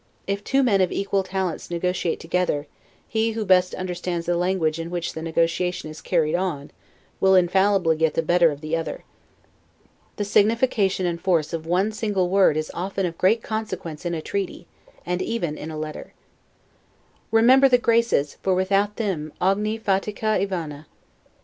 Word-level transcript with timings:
If 0.25 0.43
two 0.43 0.63
men 0.63 0.81
of 0.81 0.91
equal 0.91 1.21
talents 1.21 1.69
negotiate 1.69 2.19
together, 2.19 2.65
he 3.07 3.33
who 3.33 3.45
best 3.45 3.75
understands 3.75 4.25
the 4.25 4.35
language 4.35 4.79
in 4.79 4.89
which 4.89 5.13
the 5.13 5.21
negotiation 5.21 5.91
is 5.91 6.01
carried 6.01 6.33
on, 6.33 6.71
will 7.19 7.35
infallibly 7.35 7.95
get 7.97 8.15
the 8.15 8.23
better 8.23 8.49
of 8.49 8.61
the 8.61 8.75
other. 8.75 9.03
The 10.15 10.25
signification 10.25 11.05
and 11.05 11.21
force 11.21 11.53
of 11.53 11.67
one 11.67 11.91
single 11.91 12.29
word 12.29 12.57
is 12.57 12.71
often 12.73 13.05
of 13.05 13.15
great 13.19 13.43
consequence 13.43 14.03
in 14.03 14.15
a 14.15 14.23
treaty, 14.23 14.65
and 15.05 15.21
even 15.21 15.55
in 15.55 15.69
a 15.69 15.77
letter. 15.77 16.13
Remember 17.29 17.69
the 17.69 17.77
GRACES, 17.77 18.37
for 18.41 18.55
without 18.55 18.95
them 18.95 19.31
'ogni 19.39 19.77
fatica 19.79 20.41
e 20.41 20.45
vana'. 20.45 20.87